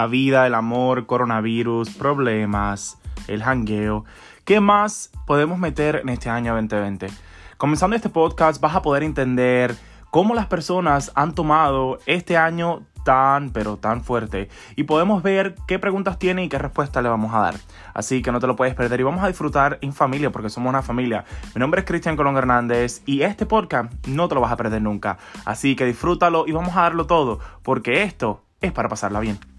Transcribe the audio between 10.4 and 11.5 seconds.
personas han